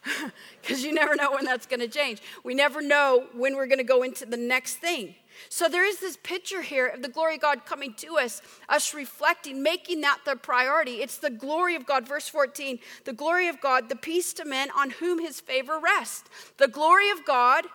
[0.62, 2.22] because you never know when that's going to change.
[2.44, 5.16] We never know when we're going to go into the next thing.
[5.50, 8.94] So there is this picture here of the glory of God coming to us, us
[8.94, 11.02] reflecting, making that the priority.
[11.02, 12.08] It's the glory of God.
[12.08, 16.30] Verse 14 the glory of God, the peace to men on whom his favor rests.
[16.58, 17.66] The glory of God,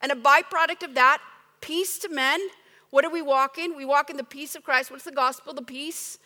[0.00, 1.18] and a byproduct of that,
[1.60, 2.40] peace to men.
[2.90, 3.76] What do we walk in?
[3.76, 4.90] We walk in the peace of Christ.
[4.90, 5.54] What's the gospel?
[5.54, 6.18] The peace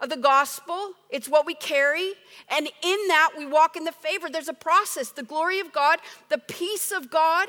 [0.00, 0.92] of the gospel.
[1.10, 2.14] It's what we carry.
[2.48, 4.28] And in that, we walk in the favor.
[4.28, 5.10] There's a process.
[5.10, 7.48] The glory of God, the peace of God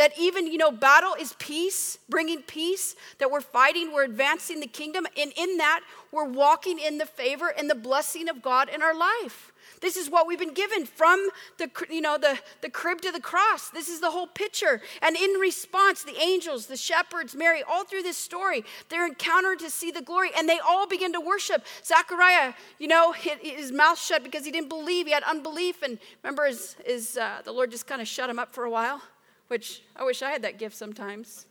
[0.00, 4.66] that even, you know, battle is peace, bringing peace, that we're fighting, we're advancing the
[4.66, 5.06] kingdom.
[5.14, 8.94] And in that, we're walking in the favor and the blessing of God in our
[8.94, 9.52] life.
[9.82, 13.20] This is what we've been given from the, you know, the, the crib to the
[13.20, 13.68] cross.
[13.68, 14.80] This is the whole picture.
[15.02, 19.68] And in response, the angels, the shepherds, Mary, all through this story, they're encountered to
[19.68, 21.62] see the glory and they all begin to worship.
[21.84, 25.06] Zachariah, you know, his mouth shut because he didn't believe.
[25.06, 25.82] He had unbelief.
[25.82, 29.02] And remember, his, uh, the Lord just kind of shut him up for a while
[29.50, 31.46] which I wish I had that gift sometimes.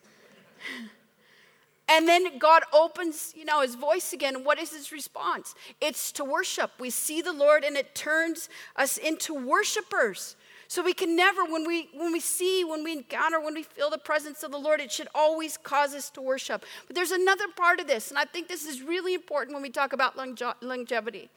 [1.90, 4.46] and then God opens, you know, his voice again.
[4.46, 5.54] What is his response?
[5.82, 6.72] It's to worship.
[6.80, 10.38] We see the Lord and it turns us into worshipers.
[10.70, 13.90] So we can never, when we when we see, when we encounter, when we feel
[13.90, 16.64] the presence of the Lord, it should always cause us to worship.
[16.86, 19.72] But there's another part of this, and I think this is really important when we
[19.72, 20.16] talk about
[20.62, 21.32] longevity.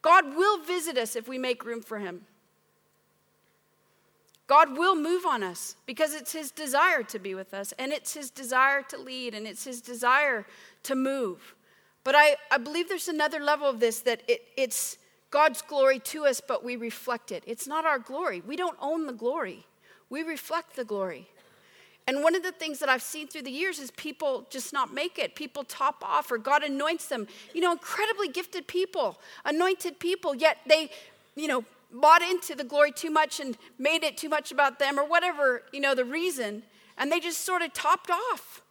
[0.00, 2.24] God will visit us if we make room for him.
[4.48, 8.14] God will move on us because it's His desire to be with us, and it's
[8.14, 10.46] His desire to lead, and it's His desire
[10.84, 11.54] to move.
[12.02, 14.96] But I, I believe there's another level of this that it, it's
[15.30, 17.44] God's glory to us, but we reflect it.
[17.46, 18.40] It's not our glory.
[18.40, 19.66] We don't own the glory,
[20.08, 21.28] we reflect the glory.
[22.06, 24.94] And one of the things that I've seen through the years is people just not
[24.94, 25.34] make it.
[25.34, 27.26] People top off, or God anoints them.
[27.52, 30.88] You know, incredibly gifted people, anointed people, yet they,
[31.36, 34.98] you know, bought into the glory too much and made it too much about them
[34.98, 36.62] or whatever, you know, the reason,
[36.96, 38.62] and they just sort of topped off.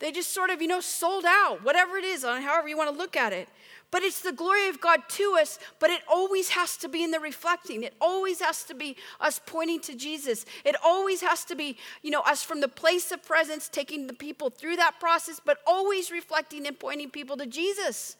[0.00, 2.90] They just sort of, you know, sold out, whatever it is, on however you want
[2.90, 3.48] to look at it.
[3.90, 7.12] But it's the glory of God to us, but it always has to be in
[7.12, 7.84] the reflecting.
[7.84, 10.44] It always has to be us pointing to Jesus.
[10.64, 14.12] It always has to be, you know, us from the place of presence, taking the
[14.12, 18.16] people through that process, but always reflecting and pointing people to Jesus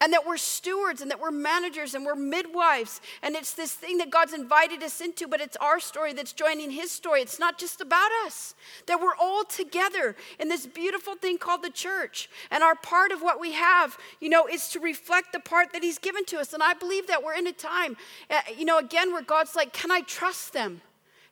[0.00, 3.00] and that we're stewards and that we're managers and we're midwives.
[3.22, 6.70] And it's this thing that God's invited us into, but it's our story that's joining
[6.70, 7.20] His story.
[7.20, 8.54] It's not just about us,
[8.86, 12.30] that we're all together in this beautiful thing called the church.
[12.50, 15.82] And our part of what we have, you know, is to reflect the part that
[15.82, 16.52] He's given to us.
[16.52, 17.96] And I believe that we're in a time,
[18.30, 20.80] uh, you know, again, where God's like, can I trust them?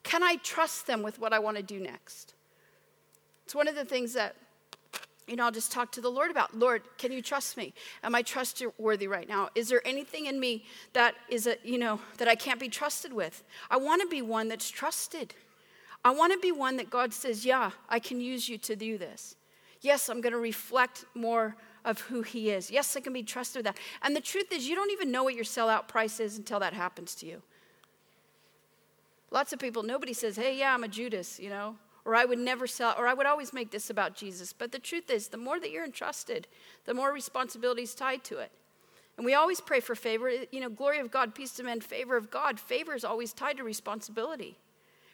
[0.02, 2.34] Can I trust them with what I want to do next?
[3.44, 4.34] It's one of the things that
[5.26, 7.74] you know, I'll just talk to the Lord about, Lord, can you trust me?
[8.02, 9.48] Am I trustworthy right now?
[9.54, 13.12] Is there anything in me that is a, you know, that I can't be trusted
[13.12, 13.42] with?
[13.68, 15.34] I want to be one that's trusted.
[16.04, 18.98] I want to be one that God says, yeah, I can use you to do
[18.98, 19.34] this.
[19.80, 22.70] Yes, I'm going to reflect more of who he is.
[22.70, 23.82] Yes, I can be trusted with that.
[24.02, 26.72] And the truth is, you don't even know what your sellout price is until that
[26.72, 27.42] happens to you.
[29.32, 32.38] Lots of people, nobody says, hey, yeah, I'm a Judas, you know or I would
[32.38, 34.52] never sell, or I would always make this about Jesus.
[34.52, 36.46] But the truth is, the more that you're entrusted,
[36.84, 38.52] the more responsibility is tied to it.
[39.16, 40.30] And we always pray for favor.
[40.30, 42.60] You know, glory of God, peace to men, favor of God.
[42.60, 44.56] Favor is always tied to responsibility.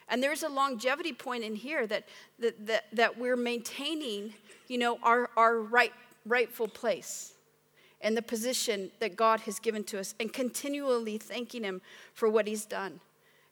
[0.07, 2.07] And there's a longevity point in here that,
[2.38, 4.35] that, that, that we're maintaining,
[4.68, 5.94] you know, our, our right,
[6.26, 7.33] rightful place
[8.02, 11.81] and the position that God has given to us and continually thanking Him
[12.12, 13.00] for what He's done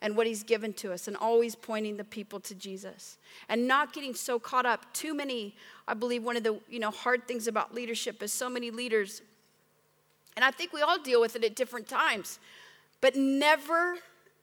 [0.02, 3.18] and what he's given to us and always pointing the people to Jesus.
[3.48, 5.54] And not getting so caught up too many
[5.86, 9.22] I believe one of the you know hard things about leadership is so many leaders
[10.36, 12.38] and I think we all deal with it at different times
[13.00, 13.96] but never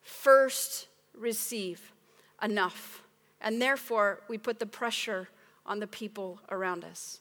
[0.03, 1.91] first receive
[2.43, 3.03] enough.
[3.41, 5.29] And therefore we put the pressure
[5.65, 7.19] on the people around us.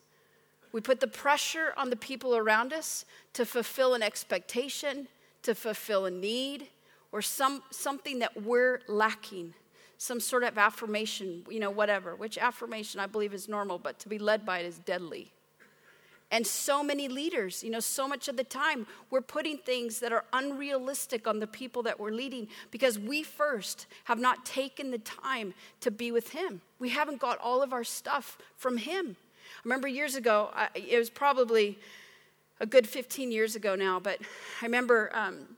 [0.73, 5.09] We put the pressure on the people around us to fulfill an expectation
[5.47, 6.67] to fulfill a need
[7.17, 9.55] or some, something that we're lacking,
[9.97, 14.11] some sort of affirmation, you know, whatever, which affirmation I believe is normal, but to
[14.11, 15.33] be led by it is deadly.
[16.31, 20.13] And so many leaders, you know, so much of the time, we're putting things that
[20.13, 24.99] are unrealistic on the people that we're leading because we first have not taken the
[24.99, 26.61] time to be with Him.
[26.79, 29.17] We haven't got all of our stuff from Him.
[29.17, 31.79] I remember years ago, I, it was probably
[32.61, 34.21] a good 15 years ago now, but
[34.61, 35.56] I remember um,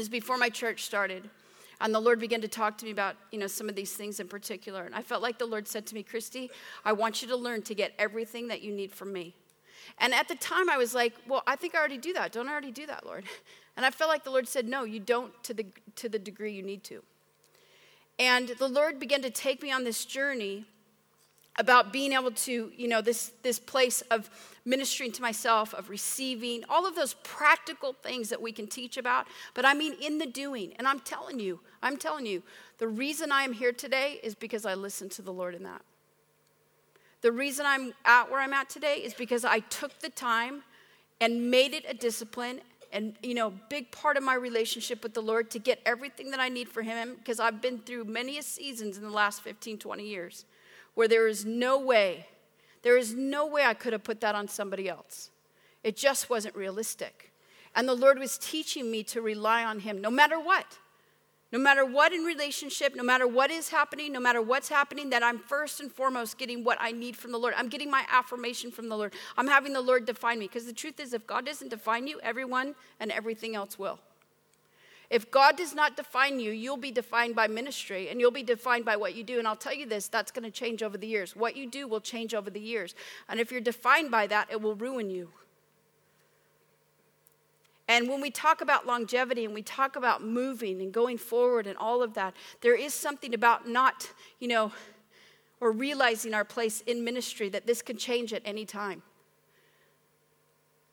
[0.00, 1.28] is before my church started.
[1.80, 4.18] And the Lord began to talk to me about, you know, some of these things
[4.18, 4.82] in particular.
[4.84, 6.50] And I felt like the Lord said to me, Christy,
[6.84, 9.34] I want you to learn to get everything that you need from me.
[9.98, 12.32] And at the time, I was like, well, I think I already do that.
[12.32, 13.24] Don't I already do that, Lord?
[13.76, 16.52] And I felt like the Lord said, No, you don't to the, to the degree
[16.52, 17.00] you need to.
[18.18, 20.64] And the Lord began to take me on this journey
[21.58, 24.30] about being able to, you know, this, this place of
[24.64, 29.26] ministering to myself, of receiving, all of those practical things that we can teach about.
[29.54, 30.72] But I mean, in the doing.
[30.78, 32.42] And I'm telling you, I'm telling you,
[32.78, 35.82] the reason I am here today is because I listened to the Lord in that.
[37.20, 40.62] The reason I'm at where I'm at today is because I took the time
[41.20, 42.60] and made it a discipline
[42.92, 46.40] and you know big part of my relationship with the lord to get everything that
[46.40, 50.06] i need for him because i've been through many seasons in the last 15 20
[50.06, 50.46] years
[50.98, 52.26] where there is no way,
[52.82, 55.30] there is no way I could have put that on somebody else.
[55.84, 57.30] It just wasn't realistic.
[57.76, 60.76] And the Lord was teaching me to rely on Him no matter what.
[61.52, 65.22] No matter what in relationship, no matter what is happening, no matter what's happening, that
[65.22, 67.54] I'm first and foremost getting what I need from the Lord.
[67.56, 69.14] I'm getting my affirmation from the Lord.
[69.36, 70.48] I'm having the Lord define me.
[70.48, 74.00] Because the truth is, if God doesn't define you, everyone and everything else will.
[75.10, 78.84] If God does not define you, you'll be defined by ministry and you'll be defined
[78.84, 79.38] by what you do.
[79.38, 81.34] And I'll tell you this that's going to change over the years.
[81.34, 82.94] What you do will change over the years.
[83.28, 85.30] And if you're defined by that, it will ruin you.
[87.90, 91.76] And when we talk about longevity and we talk about moving and going forward and
[91.78, 94.72] all of that, there is something about not, you know,
[95.58, 99.02] or realizing our place in ministry that this could change at any time.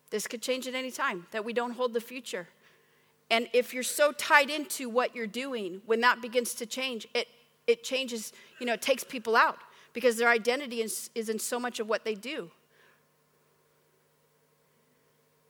[0.09, 2.47] This could change at any time, that we don't hold the future.
[3.29, 7.27] And if you're so tied into what you're doing, when that begins to change, it,
[7.65, 9.57] it changes, you know, it takes people out
[9.93, 12.51] because their identity is, is in so much of what they do.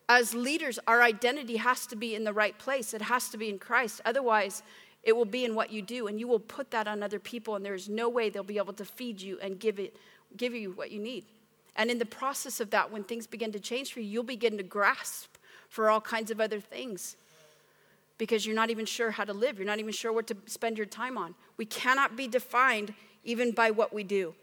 [0.08, 3.50] As leaders, our identity has to be in the right place, it has to be
[3.50, 4.02] in Christ.
[4.06, 4.62] Otherwise,
[5.04, 7.56] it will be in what you do, and you will put that on other people,
[7.56, 9.98] and there's no way they'll be able to feed you and give, it,
[10.38, 11.26] give you what you need.
[11.76, 14.58] And in the process of that, when things begin to change for you, you'll begin
[14.58, 15.36] to grasp
[15.70, 17.18] for all kinds of other things
[18.18, 19.58] because you're not even sure how to live.
[19.58, 21.36] You're not even sure what to spend your time on.
[21.58, 24.36] We cannot be defined even by what we do.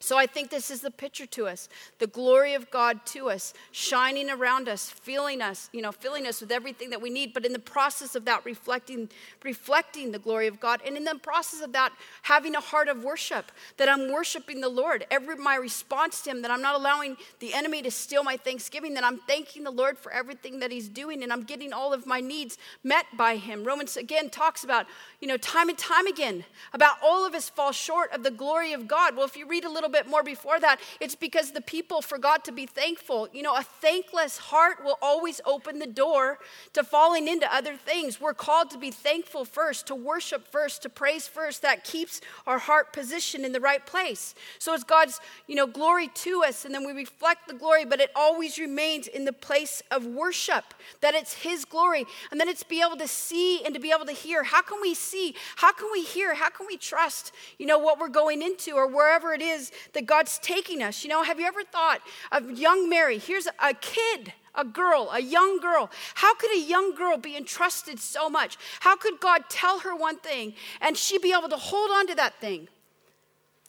[0.00, 3.52] So I think this is the picture to us the glory of God to us,
[3.72, 7.34] shining around us, filling us, you know, filling us with everything that we need.
[7.34, 9.08] But in the process of that, reflecting,
[9.42, 10.80] reflecting the glory of God.
[10.86, 14.68] And in the process of that, having a heart of worship, that I'm worshiping the
[14.68, 15.04] Lord.
[15.10, 18.94] Every my response to Him, that I'm not allowing the enemy to steal my thanksgiving,
[18.94, 22.06] that I'm thanking the Lord for everything that He's doing, and I'm getting all of
[22.06, 23.64] my needs met by Him.
[23.64, 24.86] Romans again talks about,
[25.20, 28.72] you know, time and time again about all of us fall short of the glory
[28.72, 29.16] of God.
[29.16, 32.44] Well, if you read a little bit more before that, it's because the people forgot
[32.46, 33.28] to be thankful.
[33.32, 36.38] You know, a thankless heart will always open the door
[36.72, 38.20] to falling into other things.
[38.20, 41.62] We're called to be thankful first, to worship first, to praise first.
[41.62, 44.34] That keeps our heart positioned in the right place.
[44.58, 48.00] So it's God's, you know, glory to us, and then we reflect the glory, but
[48.00, 52.62] it always remains in the place of worship, that it's His glory, and then it's
[52.62, 54.42] be able to see and to be able to hear.
[54.42, 55.34] How can we see?
[55.56, 56.34] How can we hear?
[56.34, 60.06] How can we trust, you know, what we're going into or wherever it is that
[60.06, 61.02] God's taking us?
[61.02, 62.00] You know, have you ever thought
[62.32, 63.18] of young Mary?
[63.18, 65.88] Here's a kid a girl, a young girl.
[66.14, 68.58] How could a young girl be entrusted so much?
[68.80, 72.14] How could God tell her one thing and she be able to hold on to
[72.16, 72.68] that thing?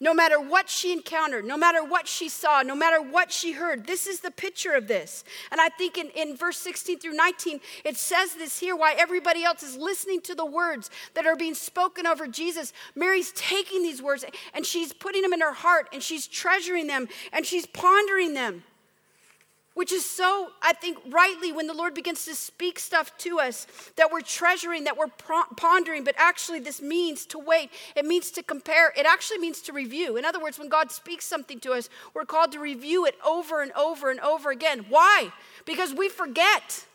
[0.00, 3.86] No matter what she encountered, no matter what she saw, no matter what she heard.
[3.86, 5.24] This is the picture of this.
[5.52, 9.44] And I think in, in verse 16 through 19, it says this here why everybody
[9.44, 12.72] else is listening to the words that are being spoken over Jesus.
[12.94, 17.06] Mary's taking these words and she's putting them in her heart and she's treasuring them
[17.32, 18.64] and she's pondering them.
[19.74, 23.66] Which is so, I think, rightly when the Lord begins to speak stuff to us
[23.96, 25.06] that we're treasuring, that we're
[25.56, 27.70] pondering, but actually this means to wait.
[27.94, 28.92] It means to compare.
[28.96, 30.16] It actually means to review.
[30.16, 33.62] In other words, when God speaks something to us, we're called to review it over
[33.62, 34.86] and over and over again.
[34.88, 35.32] Why?
[35.64, 36.86] Because we forget.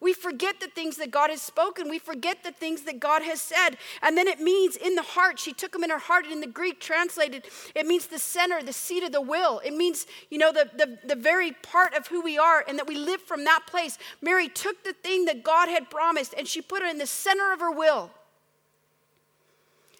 [0.00, 1.88] We forget the things that God has spoken.
[1.88, 3.78] We forget the things that God has said.
[4.02, 5.38] And then it means in the heart.
[5.38, 6.24] She took them in her heart.
[6.24, 9.60] And in the Greek translated, it means the center, the seat of the will.
[9.64, 12.86] It means, you know, the, the, the very part of who we are and that
[12.86, 13.96] we live from that place.
[14.20, 17.52] Mary took the thing that God had promised and she put it in the center
[17.52, 18.10] of her will.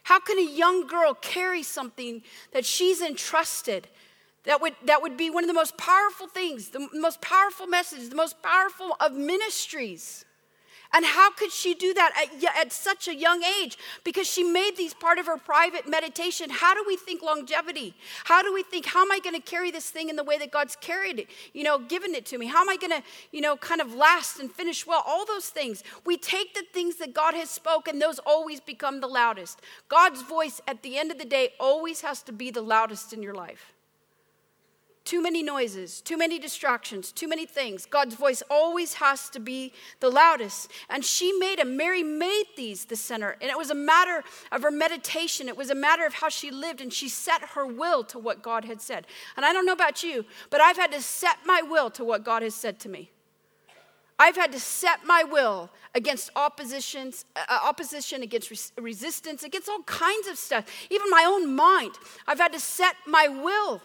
[0.02, 3.88] How can a young girl carry something that she's entrusted?
[4.46, 8.08] That would, that would be one of the most powerful things, the most powerful message,
[8.08, 10.24] the most powerful of ministries.
[10.92, 13.76] And how could she do that at, at, such a young age?
[14.04, 16.48] Because she made these part of her private meditation.
[16.48, 17.94] How do we think longevity?
[18.24, 20.38] How do we think, how am I going to carry this thing in the way
[20.38, 22.46] that God's carried it, you know, given it to me?
[22.46, 25.02] How am I going to, you know, kind of last and finish well?
[25.06, 25.82] All those things.
[26.04, 29.60] We take the things that God has spoken, those always become the loudest.
[29.88, 33.22] God's voice at the end of the day always has to be the loudest in
[33.22, 33.75] your life.
[35.06, 37.86] Too many noises, too many distractions, too many things.
[37.86, 40.70] God's voice always has to be the loudest.
[40.90, 43.36] And she made him, Mary made these the center.
[43.40, 46.50] And it was a matter of her meditation, it was a matter of how she
[46.50, 49.06] lived, and she set her will to what God had said.
[49.36, 52.24] And I don't know about you, but I've had to set my will to what
[52.24, 53.12] God has said to me.
[54.18, 59.68] I've had to set my will against oppositions, uh, uh opposition, against res- resistance, against
[59.68, 61.92] all kinds of stuff, even my own mind.
[62.26, 63.82] I've had to set my will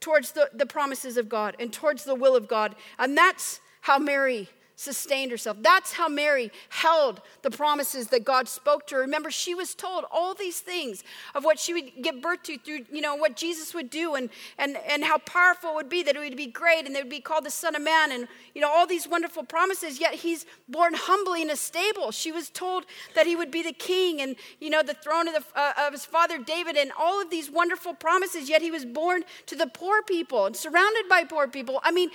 [0.00, 2.74] towards the, the promises of God and towards the will of God.
[2.98, 4.48] And that's how Mary
[4.80, 5.58] sustained herself.
[5.60, 9.02] That's how Mary held the promises that God spoke to her.
[9.02, 11.04] Remember, she was told all these things
[11.34, 14.30] of what she would give birth to through, you know, what Jesus would do and,
[14.56, 17.10] and, and how powerful it would be, that it would be great and they would
[17.10, 20.00] be called the Son of Man and, you know, all these wonderful promises.
[20.00, 22.10] Yet he's born humbly in a stable.
[22.10, 25.34] She was told that he would be the king and, you know, the throne of,
[25.34, 28.48] the, uh, of his father David and all of these wonderful promises.
[28.48, 31.80] Yet he was born to the poor people and surrounded by poor people.
[31.82, 32.08] I mean,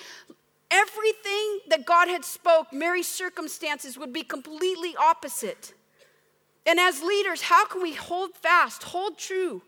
[0.71, 5.73] Everything that God had spoke, Mary's circumstances would be completely opposite.
[6.65, 9.61] And as leaders, how can we hold fast, hold true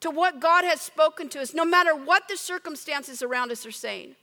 [0.00, 3.72] to what God has spoken to us, no matter what the circumstances around us are
[3.72, 4.14] saying?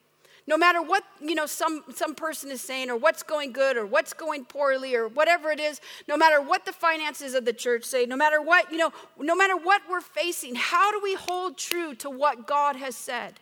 [0.47, 3.86] No matter what, you know, some, some person is saying, or what's going good, or
[3.86, 7.84] what's going poorly, or whatever it is, no matter what the finances of the church
[7.84, 11.57] say, no matter what, you know, no matter what we're facing, how do we hold
[11.57, 13.39] true to what God has said?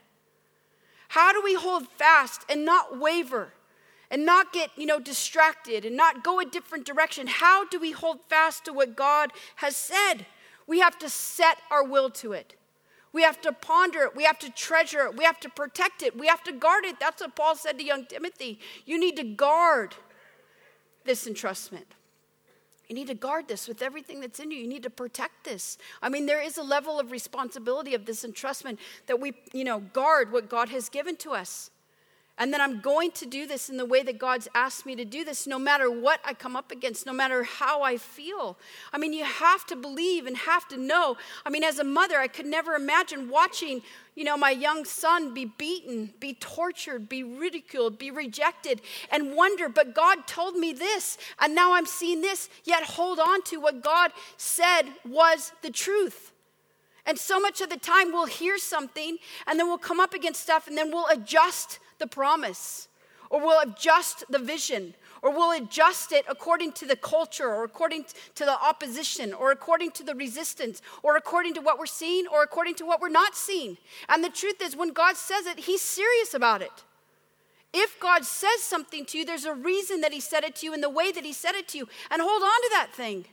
[1.09, 3.53] How do we hold fast and not waver
[4.11, 7.25] and not get, you know, distracted and not go a different direction?
[7.27, 10.27] How do we hold fast to what God has said?
[10.67, 12.55] We have to set our will to it.
[13.11, 14.15] We have to ponder it.
[14.15, 15.17] We have to treasure it.
[15.17, 16.15] We have to protect it.
[16.15, 16.99] We have to guard it.
[16.99, 18.59] That's what Paul said to young Timothy.
[18.85, 19.95] You need to guard
[21.05, 21.85] this entrustment.
[22.89, 24.57] You need to guard this with everything that's in you.
[24.57, 25.77] You need to protect this.
[26.01, 29.79] I mean, there is a level of responsibility of this entrustment that we, you know,
[29.79, 31.69] guard what God has given to us.
[32.39, 35.03] And then I'm going to do this in the way that God's asked me to
[35.03, 38.57] do this, no matter what I come up against, no matter how I feel.
[38.93, 41.17] I mean, you have to believe and have to know.
[41.45, 43.81] I mean, as a mother, I could never imagine watching,
[44.15, 48.79] you know, my young son be beaten, be tortured, be ridiculed, be rejected,
[49.11, 53.41] and wonder, but God told me this, and now I'm seeing this, yet hold on
[53.43, 56.31] to what God said was the truth.
[57.05, 60.41] And so much of the time, we'll hear something, and then we'll come up against
[60.41, 62.87] stuff, and then we'll adjust the promise,
[63.29, 68.05] or we'll adjust the vision, or we'll adjust it according to the culture, or according
[68.35, 72.41] to the opposition, or according to the resistance, or according to what we're seeing, or
[72.41, 73.77] according to what we're not seeing.
[74.07, 76.83] And the truth is, when God says it, He's serious about it.
[77.71, 80.73] If God says something to you, there's a reason that He said it to you
[80.73, 83.25] in the way that He said it to you, and hold on to that thing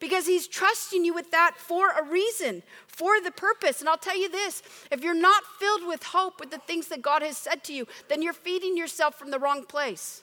[0.00, 3.80] because He's trusting you with that for a reason, for the purpose.
[3.80, 7.02] And I'll tell you this if you're not filled with hope with the things that
[7.02, 10.22] God has said to you, then you're feeding yourself from the wrong place.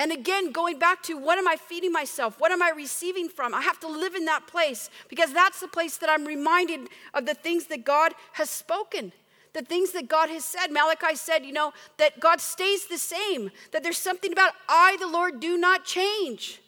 [0.00, 2.40] And again, going back to what am I feeding myself?
[2.40, 3.52] What am I receiving from?
[3.52, 7.26] I have to live in that place because that's the place that I'm reminded of
[7.26, 9.12] the things that God has spoken,
[9.52, 10.68] the things that God has said.
[10.72, 15.06] Malachi said, you know, that God stays the same, that there's something about I, the
[15.06, 16.62] Lord, do not change.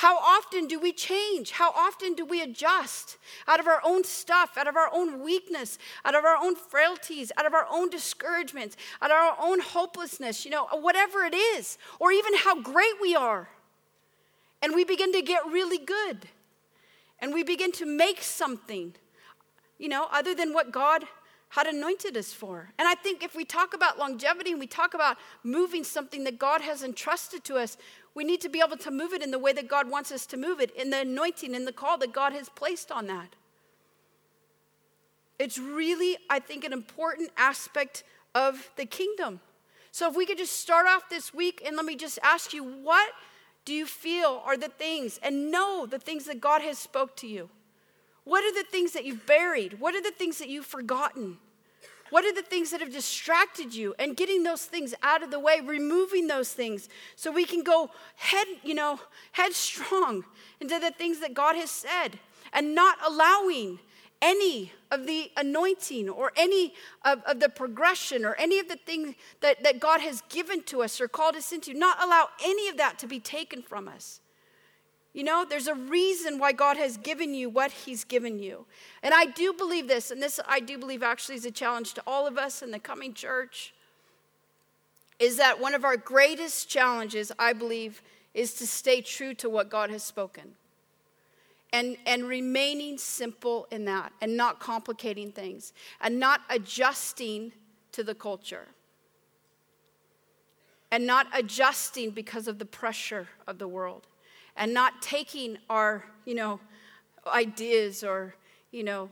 [0.00, 1.50] How often do we change?
[1.50, 5.76] How often do we adjust out of our own stuff, out of our own weakness,
[6.06, 10.46] out of our own frailties, out of our own discouragements, out of our own hopelessness,
[10.46, 13.50] you know, whatever it is, or even how great we are.
[14.62, 16.20] And we begin to get really good.
[17.18, 18.94] And we begin to make something,
[19.78, 21.04] you know, other than what God
[21.50, 22.70] had anointed us for.
[22.78, 26.38] And I think if we talk about longevity and we talk about moving something that
[26.38, 27.76] God has entrusted to us,
[28.14, 30.26] we need to be able to move it in the way that God wants us
[30.26, 33.34] to move it, in the anointing, in the call that God has placed on that.
[35.40, 39.40] It's really, I think, an important aspect of the kingdom.
[39.90, 42.62] So if we could just start off this week and let me just ask you,
[42.62, 43.10] what
[43.64, 47.26] do you feel are the things and know the things that God has spoke to
[47.26, 47.50] you?
[48.24, 49.80] What are the things that you've buried?
[49.80, 51.38] What are the things that you've forgotten?
[52.10, 53.94] What are the things that have distracted you?
[53.98, 57.90] And getting those things out of the way, removing those things so we can go
[58.16, 59.00] head, you know,
[59.32, 60.24] headstrong
[60.60, 62.18] into the things that God has said
[62.52, 63.78] and not allowing
[64.20, 69.14] any of the anointing or any of, of the progression or any of the things
[69.40, 72.76] that, that God has given to us or called us into, not allow any of
[72.76, 74.20] that to be taken from us.
[75.12, 78.66] You know, there's a reason why God has given you what He's given you.
[79.02, 82.02] And I do believe this, and this I do believe actually is a challenge to
[82.06, 83.74] all of us in the coming church,
[85.18, 88.02] is that one of our greatest challenges, I believe,
[88.34, 90.54] is to stay true to what God has spoken.
[91.72, 97.52] and, and remaining simple in that and not complicating things and not adjusting
[97.92, 98.68] to the culture
[100.90, 104.06] and not adjusting because of the pressure of the world
[104.60, 106.60] and not taking our you know
[107.26, 108.34] ideas or
[108.70, 109.08] you know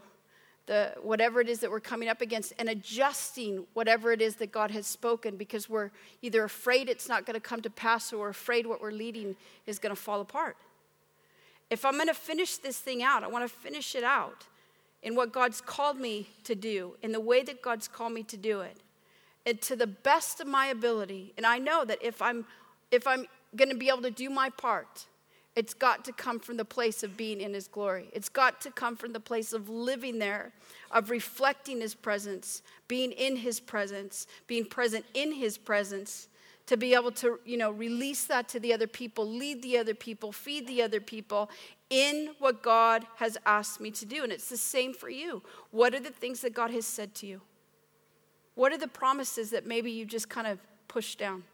[0.67, 4.53] the whatever it is that we're coming up against and adjusting whatever it is that
[4.53, 5.91] God has spoken because we're
[6.21, 9.35] either afraid it's not going to come to pass or we're afraid what we're leading
[9.67, 10.57] is going to fall apart.
[11.71, 14.45] If I'm going to finish this thing out, I want to finish it out
[15.03, 18.37] in what God's called me to do, in the way that God's called me to
[18.37, 18.79] do it,
[19.47, 21.33] and to the best of my ability.
[21.37, 22.45] And I know that if I'm
[22.91, 23.27] if I'm
[23.57, 25.07] going to be able to do my part,
[25.57, 28.09] it's got to come from the place of being in His glory.
[28.13, 30.53] It's got to come from the place of living there,
[30.91, 36.29] of reflecting His presence, being in His presence, being present in His presence,
[36.67, 39.95] to be able to, you know, release that to the other people, lead the other
[39.95, 41.51] people, feed the other people
[41.89, 44.23] in what God has asked me to do.
[44.23, 45.43] And it's the same for you.
[45.71, 47.41] What are the things that God has said to you?
[48.55, 51.45] What are the promises that maybe you just kind of pushed down?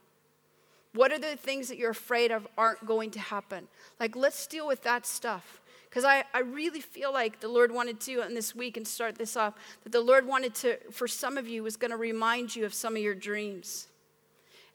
[0.95, 3.67] What are the things that you're afraid of aren't going to happen?
[3.99, 5.61] Like, let's deal with that stuff.
[5.89, 9.17] Because I, I really feel like the Lord wanted to, in this week and start
[9.17, 12.55] this off, that the Lord wanted to, for some of you, was going to remind
[12.55, 13.89] you of some of your dreams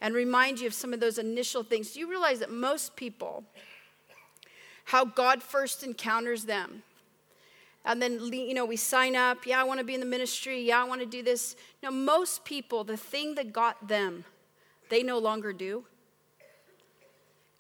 [0.02, 1.92] and remind you of some of those initial things.
[1.92, 3.44] Do you realize that most people,
[4.86, 6.84] how God first encounters them,
[7.86, 10.62] and then you know we sign up yeah i want to be in the ministry
[10.62, 14.26] yeah i want to do this now most people the thing that got them
[14.90, 15.86] they no longer do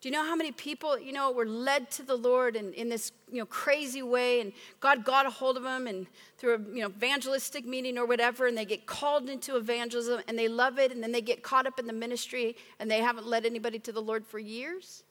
[0.02, 2.88] do you know how many people, you know, were led to the Lord in, in
[2.88, 6.60] this, you know, crazy way and God got a hold of them and through a,
[6.74, 10.80] you know, evangelistic meeting or whatever and they get called into evangelism and they love
[10.80, 13.78] it and then they get caught up in the ministry and they haven't led anybody
[13.78, 15.04] to the Lord for years?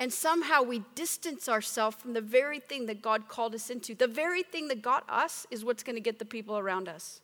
[0.00, 3.94] And somehow we distance ourselves from the very thing that God called us into.
[3.94, 7.20] The very thing that got us is what's going to get the people around us.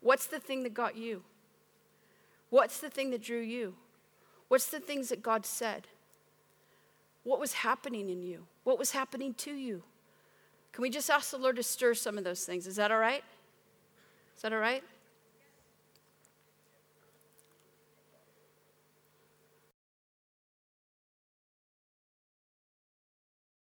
[0.00, 1.22] What's the thing that got you?
[2.50, 3.74] What's the thing that drew you?
[4.48, 5.86] What's the things that God said?
[7.22, 8.46] What was happening in you?
[8.64, 9.82] What was happening to you?
[10.72, 12.66] Can we just ask the Lord to stir some of those things?
[12.66, 13.24] Is that all right?
[14.36, 14.82] Is that all right?